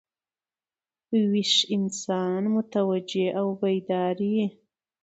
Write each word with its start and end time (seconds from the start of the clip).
ویښ 1.31 1.53
انسان 1.75 2.41
متوجه 2.55 3.25
او 3.39 3.47
بیداره 3.61 4.27
يي. 4.35 4.47